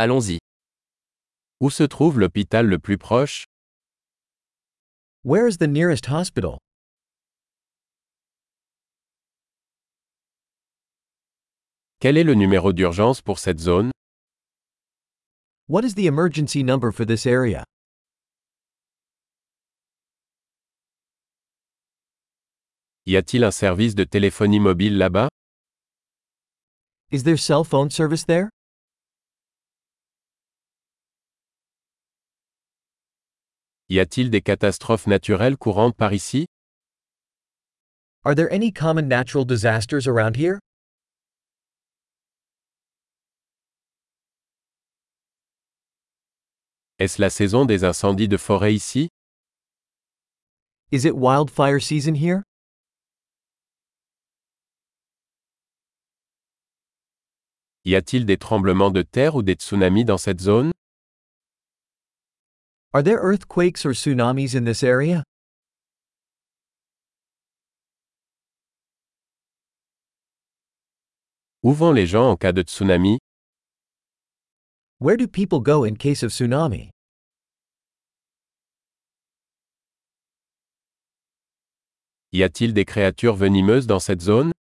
Allons-y. 0.00 0.38
Où 1.60 1.70
se 1.70 1.82
trouve 1.82 2.20
l'hôpital 2.20 2.68
le 2.68 2.78
plus 2.78 2.98
proche? 2.98 3.46
Where 5.24 5.48
is 5.48 5.58
the 5.58 5.66
nearest 5.66 6.06
hospital? 6.06 6.58
Quel 11.98 12.16
est 12.16 12.22
le 12.22 12.34
numéro 12.34 12.72
d'urgence 12.72 13.20
pour 13.20 13.40
cette 13.40 13.58
zone? 13.58 13.90
What 15.68 15.82
is 15.84 15.96
the 15.96 16.06
emergency 16.06 16.62
number 16.62 16.92
for 16.92 17.04
this 17.04 17.26
area? 17.26 17.64
Y 23.04 23.16
a-t-il 23.16 23.42
un 23.42 23.50
service 23.50 23.96
de 23.96 24.04
téléphonie 24.04 24.60
mobile 24.60 24.96
là-bas? 24.96 25.28
Is 27.10 27.24
there 27.24 27.36
cell 27.36 27.64
phone 27.64 27.90
service 27.90 28.24
there? 28.24 28.48
Y 33.90 34.00
a-t-il 34.00 34.28
des 34.28 34.42
catastrophes 34.42 35.06
naturelles 35.06 35.56
courantes 35.56 35.96
par 35.96 36.12
ici? 36.12 36.46
Are 38.22 38.34
there 38.34 38.52
any 38.52 38.70
common 38.70 39.08
natural 39.08 39.46
disasters 39.46 40.06
around 40.06 40.36
here? 40.36 40.58
Est-ce 46.98 47.18
la 47.18 47.30
saison 47.30 47.64
des 47.64 47.84
incendies 47.84 48.28
de 48.28 48.36
forêt 48.36 48.74
ici? 48.74 49.08
Is 50.90 51.06
it 51.06 51.16
wildfire 51.16 51.80
season 51.80 52.14
here? 52.14 52.42
Y 57.86 57.94
a-t-il 57.94 58.26
des 58.26 58.36
tremblements 58.36 58.90
de 58.90 59.00
terre 59.00 59.34
ou 59.34 59.42
des 59.42 59.54
tsunamis 59.54 60.04
dans 60.04 60.18
cette 60.18 60.42
zone? 60.42 60.72
Are 62.94 63.02
there 63.02 63.18
earthquakes 63.18 63.84
or 63.84 63.90
tsunamis 63.90 64.54
in 64.54 64.64
this 64.64 64.82
area? 64.82 65.22
Où 71.62 71.74
vont 71.74 71.92
les 71.94 72.06
gens 72.06 72.30
en 72.30 72.36
cas 72.36 72.52
de 72.52 72.64
tsunami 72.64 73.18
Where 75.00 75.18
do 75.18 75.28
people 75.28 75.60
go 75.60 75.84
in 75.84 75.96
case 75.96 76.22
of 76.22 76.30
tsunami? 76.30 76.88
Y 82.32 82.42
a-t-il 82.42 82.72
des 82.72 82.86
créatures 82.86 83.36
venimeuses 83.36 83.86
dans 83.86 84.02
cette 84.02 84.22
zone 84.22 84.52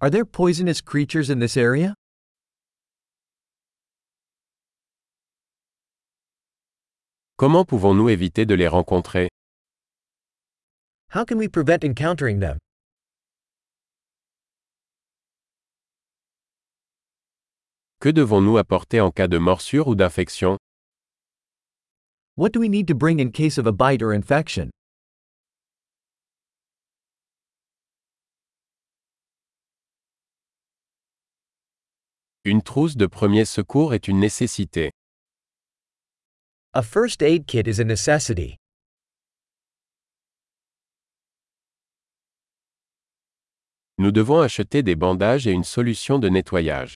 Are 0.00 0.10
there 0.10 0.24
poisonous 0.24 0.80
creatures 0.80 1.30
in 1.30 1.40
this 1.40 1.56
area? 1.56 1.94
Comment 7.44 7.66
pouvons-nous 7.66 8.08
éviter 8.08 8.46
de 8.46 8.54
les 8.54 8.68
rencontrer? 8.68 9.28
How 11.14 11.26
can 11.26 11.36
we 11.36 11.46
prevent 11.46 11.84
encountering 11.84 12.40
them? 12.40 12.56
Que 18.00 18.08
devons-nous 18.08 18.56
apporter 18.56 18.98
en 19.02 19.10
cas 19.10 19.28
de 19.28 19.36
morsure 19.36 19.88
ou 19.88 19.94
d'infection? 19.94 20.56
What 22.38 22.52
do 22.54 22.60
we 22.60 22.70
need 22.70 22.88
to 22.88 22.94
bring 22.94 23.20
in 23.20 23.30
case 23.30 23.58
of 23.58 23.66
a 23.66 23.72
bite 23.72 24.02
or 24.02 24.14
infection? 24.14 24.70
Une 32.46 32.62
trousse 32.62 32.96
de 32.96 33.06
premier 33.06 33.44
secours 33.44 33.92
est 33.92 34.08
une 34.08 34.18
nécessité. 34.18 34.92
A 36.76 36.82
first 36.82 37.22
aid 37.22 37.46
kit 37.46 37.68
is 37.68 37.78
a 37.78 37.84
necessity. 37.84 38.56
Nous 43.96 44.10
devons 44.10 44.40
acheter 44.40 44.82
des 44.82 44.96
bandages 44.96 45.46
et 45.46 45.52
une 45.52 45.62
solution 45.62 46.18
de 46.18 46.28
nettoyage. 46.28 46.94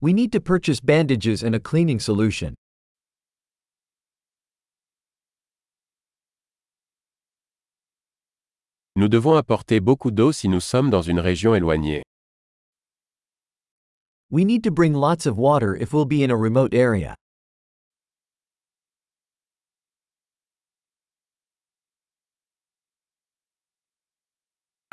We 0.00 0.12
need 0.12 0.32
to 0.32 0.40
purchase 0.40 0.80
bandages 0.80 1.44
and 1.44 1.54
a 1.54 1.60
cleaning 1.60 2.00
solution. 2.00 2.54
Nous 8.96 9.08
devons 9.08 9.36
apporter 9.36 9.78
beaucoup 9.78 10.10
d'eau 10.10 10.32
si 10.32 10.48
nous 10.48 10.58
sommes 10.58 10.90
dans 10.90 11.02
une 11.02 11.20
région 11.20 11.54
éloignée. 11.54 12.02
We 14.28 14.44
need 14.44 14.64
to 14.64 14.72
bring 14.72 14.92
lots 14.92 15.24
of 15.24 15.38
water 15.38 15.76
if 15.76 15.92
we'll 15.92 16.04
be 16.04 16.24
in 16.24 16.32
a 16.32 16.36
remote 16.36 16.74
area. 16.74 17.14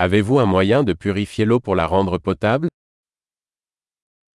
Avez-vous 0.02 0.40
un 0.40 0.46
moyen 0.46 0.86
de 0.86 0.94
purifier 0.94 1.44
l'eau 1.44 1.60
pour 1.60 1.76
la 1.76 1.86
rendre 1.86 2.18
potable? 2.18 2.70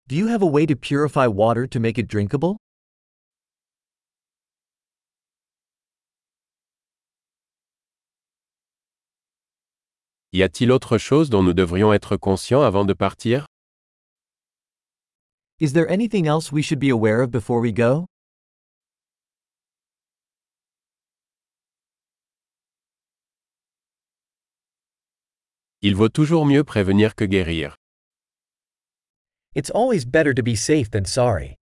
Do 0.06 0.14
you 0.14 0.28
have 0.28 0.42
a 0.42 0.46
way 0.46 0.66
to 0.66 0.76
purify 0.76 1.26
water 1.26 1.66
to 1.66 1.80
make 1.80 1.96
it 1.96 2.06
drinkable? 2.06 2.58
Y 10.34 10.42
a-t-il 10.42 10.70
autre 10.70 10.98
chose 10.98 11.30
dont 11.30 11.42
nous 11.42 11.54
devrions 11.54 11.94
être 11.94 12.18
conscients 12.18 12.60
avant 12.60 12.84
de 12.84 12.92
partir? 12.92 13.46
Is 15.60 15.72
there 15.72 15.88
anything 15.88 16.26
else 16.26 16.52
we 16.52 16.60
should 16.60 16.78
be 16.78 16.90
aware 16.90 17.22
of 17.22 17.30
before 17.30 17.62
we 17.62 17.72
go? 17.72 18.04
Il 25.86 25.94
vaut 25.94 26.08
toujours 26.08 26.46
mieux 26.46 26.64
prévenir 26.64 27.14
que 27.14 27.26
guérir. 27.26 27.76
It's 29.54 29.70
always 29.74 30.06
better 30.06 30.32
to 30.32 30.42
be 30.42 30.56
safe 30.56 30.90
than 30.90 31.04
sorry. 31.04 31.58